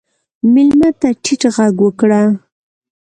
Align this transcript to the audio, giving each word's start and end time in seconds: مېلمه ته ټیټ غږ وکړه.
مېلمه 0.53 0.89
ته 0.99 1.09
ټیټ 1.23 1.41
غږ 1.55 1.75
وکړه. 1.85 2.21